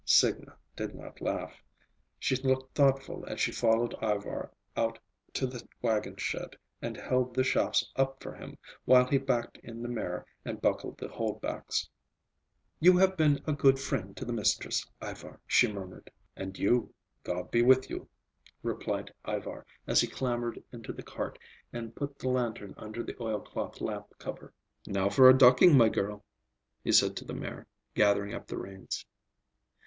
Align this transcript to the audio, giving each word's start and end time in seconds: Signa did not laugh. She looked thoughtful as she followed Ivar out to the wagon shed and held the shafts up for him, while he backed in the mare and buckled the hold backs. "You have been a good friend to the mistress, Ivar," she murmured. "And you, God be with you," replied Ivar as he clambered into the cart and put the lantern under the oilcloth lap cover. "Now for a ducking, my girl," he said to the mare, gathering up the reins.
Signa 0.03 0.55
did 0.75 0.95
not 0.95 1.21
laugh. 1.21 1.61
She 2.17 2.35
looked 2.37 2.73
thoughtful 2.75 3.23
as 3.27 3.39
she 3.39 3.51
followed 3.51 3.93
Ivar 4.01 4.51
out 4.75 4.97
to 5.33 5.45
the 5.45 5.63
wagon 5.83 6.15
shed 6.15 6.55
and 6.81 6.97
held 6.97 7.35
the 7.35 7.43
shafts 7.43 7.87
up 7.95 8.19
for 8.19 8.33
him, 8.33 8.57
while 8.85 9.05
he 9.05 9.19
backed 9.19 9.59
in 9.61 9.83
the 9.83 9.87
mare 9.87 10.25
and 10.43 10.59
buckled 10.59 10.97
the 10.97 11.07
hold 11.07 11.39
backs. 11.39 11.87
"You 12.79 12.97
have 12.97 13.15
been 13.15 13.43
a 13.45 13.53
good 13.53 13.77
friend 13.79 14.17
to 14.17 14.25
the 14.25 14.33
mistress, 14.33 14.83
Ivar," 15.03 15.39
she 15.45 15.71
murmured. 15.71 16.09
"And 16.35 16.57
you, 16.57 16.95
God 17.23 17.51
be 17.51 17.61
with 17.61 17.87
you," 17.87 18.09
replied 18.63 19.13
Ivar 19.27 19.67
as 19.85 20.01
he 20.01 20.07
clambered 20.07 20.63
into 20.71 20.91
the 20.91 21.03
cart 21.03 21.37
and 21.71 21.95
put 21.95 22.17
the 22.17 22.29
lantern 22.29 22.73
under 22.75 23.03
the 23.03 23.21
oilcloth 23.21 23.79
lap 23.81 24.07
cover. 24.17 24.51
"Now 24.87 25.09
for 25.11 25.29
a 25.29 25.37
ducking, 25.37 25.77
my 25.77 25.89
girl," 25.89 26.25
he 26.83 26.91
said 26.91 27.15
to 27.17 27.23
the 27.23 27.35
mare, 27.35 27.67
gathering 27.93 28.33
up 28.33 28.47
the 28.47 28.57
reins. 28.57 29.05